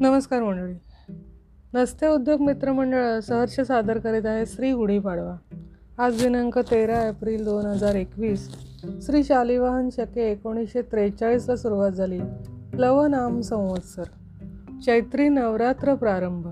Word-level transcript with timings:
नमस्कार 0.00 0.42
मंडळी. 0.42 0.74
रस्ते 1.74 2.06
उद्योग 2.06 2.40
मित्रमंडळ 2.40 3.18
सहर्ष 3.18 3.60
सादर 3.60 3.98
करीत 3.98 4.26
आहे 4.26 4.46
श्री 4.46 4.72
गुढीपाडवा. 4.72 5.36
आज 5.98 6.22
दिनांक 6.22 6.58
तेरा 6.58 7.08
एप्रिल 7.08 7.44
दोन 7.44 7.66
हजार 7.66 7.94
एकवीस. 7.94 8.48
श्री 9.02 9.24
शालिवाहन 9.24 9.88
शके 9.92 10.32
एकोणीसशे 10.32 10.82
त्रेचाळीसला 10.82 11.56
सुरुवात 11.56 11.90
झाली. 11.90 12.18
प्लवनाम 12.72 13.40
संवत्सर. 13.40 14.02
चैत्री 14.86 15.28
नवरात्र 15.28 15.94
प्रारंभ. 15.94 16.48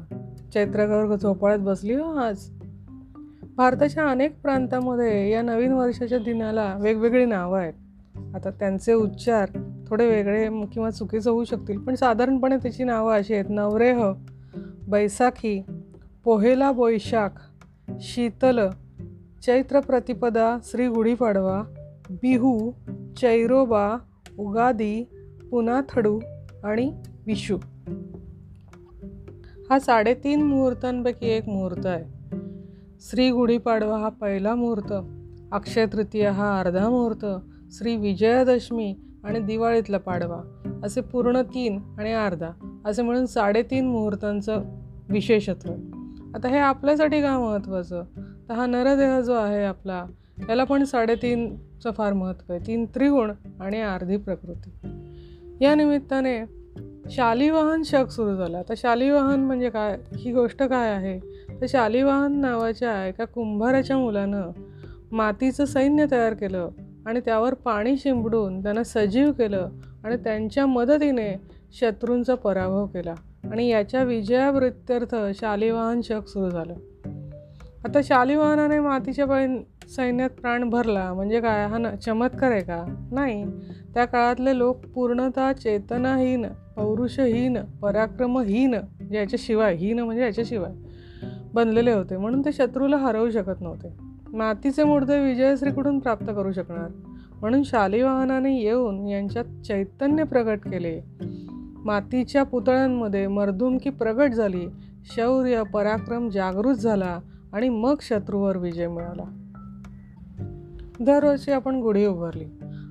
चैत्रगौर 0.55 1.17
झोपाळ्यात 1.17 1.61
बसली 1.61 1.95
हो 1.95 2.17
आज. 2.17 2.51
भारताच्या 3.57 4.09
अनेक 4.09 4.43
प्रांतामध्ये 4.43 5.31
या 5.31 5.43
नवीन 5.43 5.73
वर्षाच्या 5.73 6.19
दिनाला 6.19 6.77
वेगवेगळी 6.81 7.25
नावं 7.25 7.59
आहेत. 7.59 7.75
आता 8.35 8.51
त्यांचे 8.51 8.93
उच्चार 8.93 9.49
थोडे 9.89 10.09
वेगळे 10.09 10.49
किंवा 10.73 10.91
चुकीचं 10.91 11.31
होऊ 11.31 11.45
शकतील. 11.45 11.79
पण 11.79 11.95
साधारणपणे 11.95 12.57
त्याची 12.57 12.85
नावं 12.85 13.13
अशी 13.13 13.35
आहेत. 13.35 13.45
नवरेह 13.49 14.05
बैसाखी 14.89 15.63
पोहेला 16.25 16.73
बोईशाख 16.73 17.29
शीतल 18.01 18.61
चैत्र 19.43 19.81
प्रतिपदा 19.81 20.59
श्री 20.65 20.87
गुढीपाडवा 20.89 21.63
बिहू 22.11 22.71
चैरोबा 23.17 23.97
उगादी 24.39 25.05
पुनाथडू 25.51 26.21
आणि 26.65 26.93
विशू. 27.27 27.57
हा 29.71 29.79
साडेतीन 29.79 30.43
मुहूर्तांपैकी 30.43 31.27
एक 31.27 31.49
मुहूर्त 31.49 31.87
आहे. 31.87 32.05
श्री 33.01 33.31
गुढीपाडवा 33.31 33.99
हा 33.99 34.09
पहिला 34.09 34.55
मुहूर्त 34.55 34.93
अक्षय 35.53 35.87
तृतीया 35.87 36.33
हा 36.33 36.61
अर्धा 36.61 36.89
मुहूर्त 36.89 37.27
श्री 37.71 37.97
विजयादशमी 37.97 38.97
आणि 39.25 39.41
दिवाळीतला 39.41 39.99
पाडवा 39.99 40.63
असे 40.85 41.01
पूर्ण 41.01 41.43
तीन 41.43 41.81
आणि 41.99 42.13
अर्धा 42.13 42.81
असे 42.85 43.03
म्हणून 43.03 43.27
साडेतीन 43.27 43.87
मुहूर्तांचं 43.87 44.63
विशेषत्व. 45.09 45.73
आता 46.35 46.49
हे 46.49 46.59
आपल्यासाठी 46.59 47.23
का 47.23 47.39
महत्त्वाचं 47.39 48.03
तर 48.49 48.55
हा 48.55 48.67
नरदेह 48.67 49.21
जो 49.21 49.33
आहे 49.33 49.65
आपला 49.65 50.07
याला 50.49 50.65
पण 50.65 50.85
साडेतीनचं 50.85 51.91
फार 51.91 52.13
महत्त्व 52.13 52.53
आहे. 52.53 52.67
तीन 52.67 52.87
त्रिगुण 52.95 53.33
आणि 53.61 53.81
अर्धी 53.81 54.17
प्रकृती. 54.17 54.71
या 55.61 55.75
निमित्ताने 55.75 56.45
शालिवाहन 57.11 57.83
शक 57.83 58.11
सुरू 58.11 58.37
झाला. 58.37 58.63
तर 58.63 58.75
शालिवाहन 58.77 59.41
म्हणजे 59.41 59.71
काय? 59.71 59.99
ही 60.17 60.33
गोष्ट 60.33 60.63
काय 60.63 60.91
आहे? 60.91 61.19
तर 61.61 61.67
शालिवाहन 61.69 62.41
नावाच्या 62.41 63.07
एका 63.07 63.25
कुंभाराच्या 63.25 63.99
मुलानं 63.99 64.51
मातीचं 65.13 65.65
सैन्य 65.65 66.07
तयार 66.11 66.35
केलं. 66.35 66.69
आणि 67.07 67.21
त्यावर 67.21 67.55
पाणी 67.55 67.97
शिंपडून 67.97 68.63
त्यांना 68.63 68.83
सजीव 68.83 69.33
केलं 69.33 69.69
आणि 70.05 70.17
त्यांच्या 70.17 70.67
मदतीने 70.67 71.41
शत्रूंचा 71.73 72.35
पराभव 72.35 72.87
केला. 72.87 73.15
आणि 73.51 73.69
याच्या 73.69 74.03
विजयावृत्त्यर्थ 74.03 75.17
शालिवाहन 75.35 76.01
शक 76.01 76.27
सुरू 76.27 76.51
झालं. 76.51 76.75
आता 77.85 78.01
शालिवाहनाने 78.05 78.81
मातीच्या 78.81 79.27
पैन 79.27 79.63
सैन्यात 79.97 80.31
प्राण 80.31 80.71
भरला. 80.71 81.13
म्हणजे 81.13 81.41
काय? 81.41 81.67
हा 81.67 81.79
न 81.79 81.97
चमत्कार 81.97 82.51
आहे 82.51 82.61
का? 82.61 83.09
नाही. 83.13 83.45
त्या 83.95 84.05
काळातले 84.05 84.59
लोक 84.59 84.77
पूर्णतः 84.77 85.53
चेतनाहीन 85.53 86.47
पौरुषहीन 86.77 87.59
पराक्रमहीन 87.83 88.75
म्हणजे 88.75 89.17
याच्याशिवाय 89.17 89.75
हीन 89.75 89.99
म्हणजे 89.99 90.23
याच्याशिवाय 90.23 90.73
बनलेले 91.55 91.93
होते. 91.93 92.17
म्हणून 92.17 92.41
ते 92.45 92.53
शत्रूला 92.53 92.97
हरवू 92.97 93.31
शकत 93.31 93.61
नव्हते. 93.61 94.06
मातीचे 94.33 94.85
मुर्दे 94.85 95.25
विजयश्रीकडून 95.25 95.99
प्राप्त 95.99 96.27
करू 96.27 96.53
शकणार. 96.53 96.91
म्हणून 97.41 97.63
शालिवाहनाने 97.63 98.61
येऊन 98.61 99.09
यांच्यात 99.09 99.45
चैतन्य 99.65 100.25
प्रगट 100.25 100.59
केले. 100.65 101.01
मातीच्या 101.85 102.43
पुतळ्यांमध्ये 102.43 103.27
मर्दुमकी 103.29 103.91
प्रगट 103.91 104.31
झाली. 104.31 104.67
शौर्य 105.05 105.63
पराक्रम 105.63 106.29
जागृत 106.29 106.75
झाला 106.75 107.19
आणि 107.53 107.69
मग 107.69 107.95
शत्रूवर 108.01 108.57
विजय 108.57 108.87
मिळाला. 108.89 109.25
दरवर्षी 111.01 111.51
आपण 111.51 111.81
गुढी 111.81 112.07
उभारली. 112.07 112.45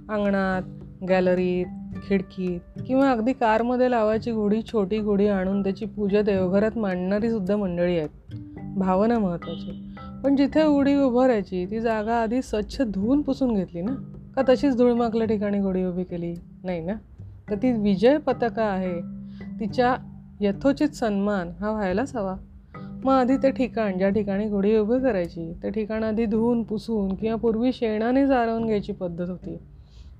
अंगणात 0.10 0.64
गॅलरीत 1.10 1.66
खिडकीत 2.10 2.60
किंवा 2.88 3.12
अगदी 3.12 3.34
कारमध्ये 3.34 3.92
लावायची 3.92 4.32
गुढी 4.32 4.62
छोटी 4.62 5.00
गुढी 5.00 5.28
आणून 5.28 5.64
त्याची 5.64 5.86
पूजा 5.86 6.22
देवघरात 6.22 6.78
मांडणारी 6.78 7.30
सुद्धा 7.30 7.56
मंडळी 7.56 7.98
आहेत. 7.98 8.10
भावना 8.78 9.20
महत्त्वाची. 9.20 9.95
पण 10.26 10.36
जिथे 10.36 10.64
उडी 10.64 10.96
उभारायची 10.96 11.66
ती 11.72 11.80
जागा 11.80 12.16
आधी 12.16 12.42
स्वच्छ 12.42 12.82
धुवून 12.82 13.22
पुसून 13.22 13.54
घेतली 13.54 13.82
ना? 13.82 13.96
का 14.36 14.42
तशीच 14.50 14.78
धुळमाकल्या 14.78 15.28
ठिकाणी 15.28 15.60
गुढी 15.60 15.84
उभी 15.84 16.04
केली? 16.04 16.36
नाही 16.64 16.82
ना? 16.82 16.94
तर 17.50 17.56
ती 17.56 17.72
विजय 17.72 18.18
पताका 18.18 18.64
आहे. 18.64 19.02
तिच्या 19.60 19.96
यथोचित 20.42 20.90
सन्मान 20.90 21.50
हा 21.60 21.72
व्हायलाच 21.72 22.16
हवा. 22.16 22.36
मग 23.04 23.14
आधी 23.14 23.38
ते 23.38 23.52
ठिकाण 23.52 23.98
ज्या 23.98 24.10
ठिकाणी 24.10 24.50
घोडी 24.50 24.78
उभी 24.78 25.00
करायची 25.00 25.54
ते 25.64 25.70
ठिकाण 25.70 26.04
आधी 26.04 26.26
धुवून 26.26 26.64
पुसून 26.64 27.16
किंवा 27.16 27.38
पूर्वी 27.38 27.74
शेणाने 27.74 28.28
जाळवून 28.28 28.66
घ्यायची 28.66 28.94
पद्धत 28.94 29.30
होती. 29.30 29.58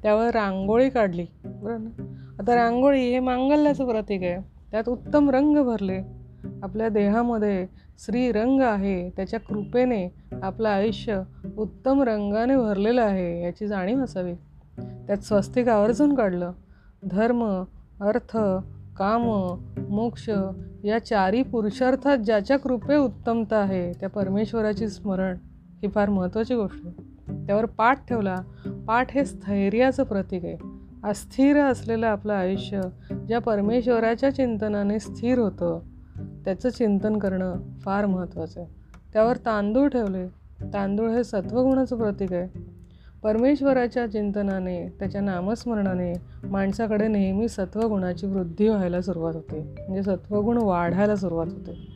त्यावर 0.04 0.30
रांगोळी 0.30 0.90
काढली. 0.90 1.26
बरोबर 1.46 1.78
ना? 1.78 2.16
आता 2.40 2.56
रांगोळी 2.56 3.10
हे 3.10 3.20
मांगल्याचं 3.20 3.86
प्रतीक 3.86 4.24
आहे. 4.24 4.38
त्यात 4.72 4.90
उत्तम 4.90 5.30
रंग 5.30 5.58
भरले. 5.58 6.25
आपल्या 6.64 6.90
देहामध्ये 6.90 7.68
श्री 7.98 8.32
रंग 8.32 8.62
आहे 8.62 9.10
त्याच्या 9.10 9.40
कृपेने 9.40 10.14
आपलं 10.44 10.70
आयुष्य 10.70 11.22
उत्तम 11.58 12.02
रंगाने 12.02 12.56
भरलेलं 12.56 13.02
आहे 13.02 13.44
याची 13.44 13.68
जाणीव 13.68 14.04
असावी. 14.04 14.34
त्यात 14.80 15.18
स्वस्तिक 15.18 15.68
आवर्जून 15.68 16.16
काढलं. 16.16 16.52
धर्म 17.04 17.64
अर्थ 18.02 18.38
काम 18.98 19.22
मोक्ष 19.90 20.30
या 20.84 21.06
चारी 21.06 21.44
पुरुषार्थात 21.44 22.18
ज्याच्या 22.18 22.60
कृपे 22.60 22.96
उत्तमता 22.96 23.58
आहे 23.58 23.94
त्या 23.94 24.10
परमेश्वराची 24.10 24.88
स्मरण 24.88 25.38
ही 25.84 25.88
फार 25.88 26.10
महत्त्वाची 26.10 26.56
गोष्ट 26.56 26.86
आहे. 26.86 27.02
त्यावर 27.48 27.66
पाठ 27.66 28.10
ठेवला. 28.10 28.36
पाठ 28.88 29.12
हे 29.12 29.26
स्थैर्याचं 29.26 30.04
प्रतीक 30.04 30.46
आहे. 30.46 30.58
अस्थिर 31.04 31.58
असलेलं 31.58 32.08
आपलं 32.08 32.34
आयुष्य 32.34 32.82
ज्या 33.28 33.40
परमेश्वराच्या 33.40 34.36
चिंतनाने 34.36 35.00
स्थिर 35.00 35.40
होतं 35.40 35.80
त्याचं 36.20 36.70
चिंतन 36.70 37.18
करणं 37.18 37.56
फार 37.82 38.06
महत्त्वाचं 38.06 38.62
आहे. 38.62 38.70
त्यावर 39.14 39.38
तांदूळ 39.38 39.88
ठेवले 39.88 40.28
तांदूळ 40.74 41.10
हे 41.10 41.24
सत्वगुणाचं 41.24 41.98
प्रतीक 41.98 42.34
आहे. 42.34 42.76
परमेश्वराच्या 43.24 44.12
चिंतनाने 44.12 44.90
त्याच्या 45.00 45.22
नामस्मरणाने 45.22 46.14
माणसाकडे 46.44 47.08
नेहमी 47.08 47.48
सत्वगुणाची 47.48 48.28
वृद्धी 48.28 48.70
व्हायला 48.70 49.02
सुरुवात 49.02 49.36
होते. 49.36 49.62
म्हणजे 49.62 50.04
सत्वगुण 50.04 50.58
वाढायला 50.58 51.16
सुरुवात 51.16 51.48
होते. 51.52 51.88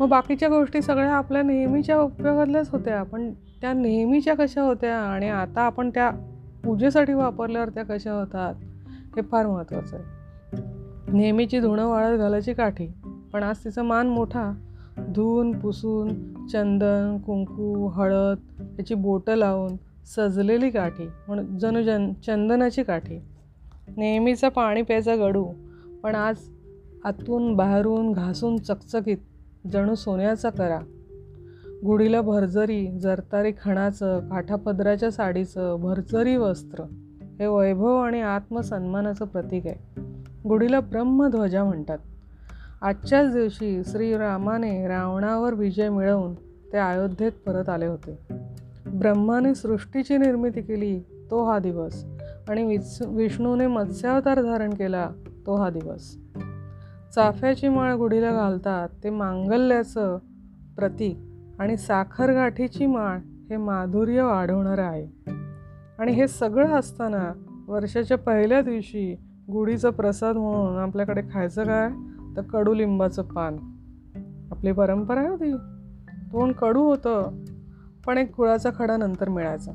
मग 0.00 0.08
बाकीच्या 0.08 0.48
गोष्टी 0.48 0.82
सगळ्या 0.82 1.12
आपल्या 1.12 1.42
नेहमीच्या 1.42 2.00
उपयोगातल्याच 2.00 2.70
होत्या 2.70 3.02
पण 3.02 3.32
त्या 3.32 3.72
नेहमीच्या 3.72 4.34
कशा 4.36 4.62
होत्या 4.62 4.96
आणि 4.96 5.28
आता 5.28 5.60
आपण 5.60 5.90
त्या 5.90 6.10
पूजेसाठी 6.64 7.12
वापरल्यावर 7.12 7.68
त्या 7.68 7.84
कशा 7.84 8.12
होतात 8.12 8.54
हे 9.16 9.22
फार 9.22 9.46
महत्त्वाचं 9.46 9.96
आहे. 9.96 10.21
नेहमीची 11.08 11.60
धुणं 11.60 11.86
वाळत 11.86 12.18
घालायची 12.18 12.54
काठी. 12.54 12.86
पण 13.32 13.42
आज 13.42 13.56
तिचा 13.56 13.82
मान 13.82 14.08
मोठा. 14.08 14.52
धुवून 14.98 15.58
पुसून 15.58 16.08
चंदन 16.46 17.18
कुंकू 17.18 17.86
हळद 17.86 18.36
याची 18.78 18.94
बोटं 18.94 19.34
लावून 19.34 19.76
सजलेली 20.04 20.70
काठी. 20.70 21.04
म्हणून 21.26 21.58
जणू 21.58 21.82
जन 21.82 22.12
चंदनाची 22.12 22.82
काठी. 22.82 23.20
नेहमीचा 23.96 24.48
पाणी 24.48 24.82
प्यायचा 24.82 25.16
गडू. 25.16 25.46
पण 26.02 26.14
आज 26.14 26.36
आतून 27.04 27.54
बाहेरून 27.54 28.12
घासून 28.12 28.56
चकचकीत 28.56 29.16
जणू 29.72 29.94
सोन्याचा 29.94 30.50
करा. 30.50 30.80
गुढीला 31.84 32.20
भरजरी 32.20 32.86
जरतारी 32.86 33.52
खणाचं 33.62 34.28
काठापदराच्या 34.28 35.10
साडीचं 35.10 35.76
भरजरी 35.80 36.36
वस्त्र. 36.36 36.84
हे 37.38 37.46
वैभव 37.46 37.96
आणि 37.96 38.20
आत्मसन्मानाचं 38.20 39.24
प्रतीक 39.24 39.66
आहे. 39.66 40.02
गुढीला 40.48 40.80
ब्रह्मध्वजा 40.80 41.64
म्हणतात. 41.64 41.98
आजच्याच 42.82 43.32
दिवशी 43.32 43.82
श्रीरामाने 43.84 44.88
रावणावर 44.88 45.54
विजय 45.54 45.88
मिळवून 45.88 46.34
ते 46.72 46.76
अयोध्येत 46.76 47.32
परत 47.46 47.68
आले 47.68 47.86
होते. 47.86 48.18
ब्रह्माने 48.86 49.54
सृष्टीची 49.54 50.16
निर्मिती 50.16 50.60
केली 50.60 51.00
तो 51.00 51.44
हा 51.44 51.58
दिवस. 51.58 52.04
आणि 52.48 52.64
विस 52.64 53.02
विष्णूने 53.02 53.66
मत्स्यावतार 53.66 54.42
धारण 54.42 54.74
केला 54.74 55.10
तो 55.46 55.56
हा 55.56 55.70
दिवस. 55.70 56.16
चाफ्याची 57.14 57.68
माळ 57.68 57.94
गुढीला 57.94 58.32
घालतात 58.32 58.88
ते 59.04 59.10
मांगल्याचं 59.10 60.18
प्रतीक 60.76 61.18
आणि 61.60 61.76
साखरगाठीची 61.76 62.86
माळ 62.86 63.18
हे 63.50 63.56
माधुर्य 63.56 64.22
वाढवणारं 64.22 64.82
आहे. 64.82 65.30
आणि 65.98 66.12
हे 66.12 66.28
सगळं 66.28 66.68
असताना 66.68 67.32
वर्षाच्या 67.68 68.18
पहिल्या 68.18 68.60
दिवशी 68.60 69.16
गुढीचा 69.50 69.90
प्रसाद 69.90 70.36
म्हणून 70.36 70.76
आपल्याकडे 70.76 71.22
खायचं 71.32 71.64
काय? 71.64 71.90
तर 72.36 72.42
कडुलिंबाचं 72.42 73.22
पान. 73.22 73.56
आपली 74.50 74.72
परंपरा 74.72 75.20
आहे 75.20 75.28
होती 75.28 75.56
तोंड 76.32 76.52
कडू 76.52 76.82
होतं 76.82 77.44
पण 78.06 78.18
एक 78.18 78.32
गुळाचा 78.36 78.70
खडा 78.76 78.96
नंतर 78.96 79.28
मिळायचा. 79.28 79.72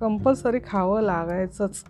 कंपल्सरी 0.00 0.58
खावं 0.66 1.02
लागायचंच. 1.02 1.82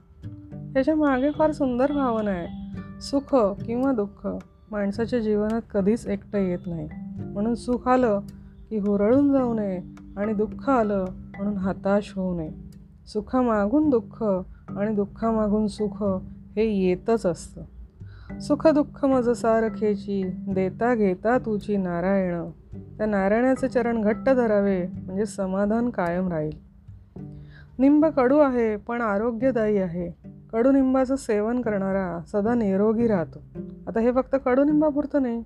त्याच्यामागे 0.75 1.31
फार 1.31 1.53
सुंदर 1.53 1.93
भावना 1.93 2.31
आहे. 2.31 2.81
सुख 3.01 3.37
किंवा 3.67 3.93
दुःख 3.93 4.29
माणसाच्या 4.71 5.19
जीवनात 5.19 5.61
कधीच 5.75 6.07
एकटं 6.07 6.39
येत 6.39 6.59
नाही. 6.67 6.89
म्हणून 7.25 7.55
सुख 7.55 7.89
आलं 7.89 8.21
की 8.71 8.79
हुरळून 8.79 9.33
जाऊ 9.33 9.55
नये 9.55 9.81
आणि 10.17 10.33
दुःख 10.33 10.71
आलं 10.71 11.05
म्हणून 11.11 11.57
हताश 11.57 12.13
होऊ 12.17 12.37
नये. 12.37 12.51
सुखामागून 13.07 13.91
दुःख 13.91 14.25
आणि 14.79 14.95
दुःखामागून 14.95 15.67
सुख 15.67 16.05
हे 16.57 16.65
येतच 16.65 17.27
असतं. 17.27 17.61
सुखदुःख 18.41 19.05
माझं 19.05 19.31
मज 19.31 19.37
सारखेची 19.37 20.23
देता 20.49 20.95
घेता 20.95 21.39
तुझी 21.39 21.77
नारायण. 21.77 22.51
त्या 22.99 23.07
नारायणाचे 23.07 23.69
चरण 23.69 24.03
घट्ट 24.03 24.31
धरावे 24.31 24.87
म्हणजे 24.87 25.27
समाधान 25.27 25.91
कायम 25.91 26.29
राहील. 26.29 26.71
निंब 27.79 28.07
कडू 28.07 28.39
आहे 28.39 28.77
पण 28.77 29.01
आरोग्यदायी 29.01 29.79
आहे. 29.79 30.31
कडुनिंबाचं 30.53 31.17
सेवन 31.17 31.61
करणारा 31.61 32.21
सदा 32.33 32.55
निरोगी 32.55 33.07
राहतो. 33.07 33.39
आता 33.87 34.01
हे 34.01 34.13
फक्त 34.13 34.37
कडुनिंबापुरतं 34.45 35.23
नाही 35.23 35.43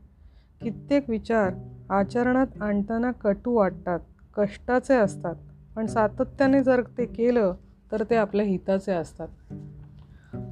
कित्येक 0.63 1.11
विचार 1.11 1.53
आचरणात 1.91 2.47
आणताना 2.61 3.11
कटू 3.11 3.55
वाटतात 3.55 4.01
कष्टाचे 4.37 4.95
असतात. 4.95 5.35
पण 5.77 5.87
सातत्याने 5.87 6.63
जर 6.63 6.83
ते 6.99 7.05
केलं 7.05 7.55
तर 7.93 8.05
ते 8.11 8.17
आपल्या 8.17 8.47
हिताचे 8.47 8.93
असतात. 8.93 9.29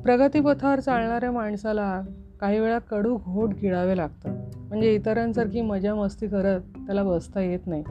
प्रगतीपथावर 0.02 0.80
चालणाऱ्या 0.80 1.32
माणसाला 1.32 2.02
काही 2.40 2.60
वेळा 2.60 2.78
कडू 2.78 3.18
घोट 3.24 3.50
गिळावे 3.50 3.96
लागतात. 3.96 4.56
म्हणजे 4.68 4.94
इतरांसारखी 4.94 5.60
मजा 5.60 5.94
मस्ती 5.94 6.26
करत 6.26 6.60
त्याला 6.60 7.02
बसता 7.02 7.40
येत 7.40 7.58
नाही. 7.66 7.84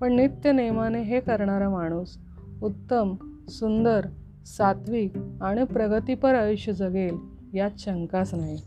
पण 0.00 0.16
नित्य 0.16 0.52
नेमाने 0.52 1.02
हे 1.02 1.20
करणारा 1.20 1.68
माणूस 1.68 2.18
उत्तम 2.62 3.14
सुंदर 3.48 4.06
सात्विक 4.46 5.12
आणि 5.40 5.64
प्रगतीपर 5.64 6.34
आयुष्य 6.34 6.72
जगेल 6.72 7.18
यात 7.54 7.70
शंकाच 7.78 8.34
नाही. 8.34 8.58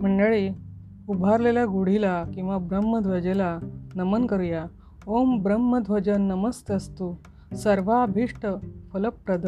मंडळी 0.00 0.48
उभारलेल्या 1.08 1.64
गुढीला 1.64 2.24
किंवा 2.34 2.58
ब्रह्मध्वजेला 2.58 3.58
नमन 3.94 4.26
करूया. 4.26 4.64
ओम 5.06 5.42
ब्रह्मध्वज 5.42 6.08
नमस्तस्तू 6.08 7.14
सर्वाभीष्ट 7.56 8.46
फलप्रद. 8.92 9.46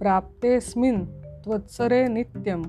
प्राप्तेस्मिन 0.00 1.04
त्वत्सरे 1.44 2.08
नित्यम 2.08 2.62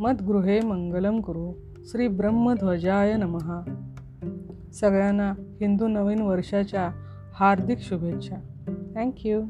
मद्गृहे 0.00 0.60
मंगलम 0.60 1.20
कुरु। 1.20 1.52
श्री 1.84 2.08
ब्रह्मध्वजाय 2.08 3.16
नमहा 3.16 3.58
सगळ्यांना 4.72 5.30
हिंदू 5.60 5.86
नवीन 5.86 6.20
वर्षाच्या 6.22 6.88
हार्दिक 7.34 7.78
शुभेच्छा। 7.78 8.36
थँक्यू 8.94 9.40